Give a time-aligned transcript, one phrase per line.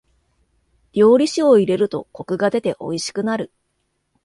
[0.93, 3.51] 料理酒を入れるとコクが出ておいしくなる。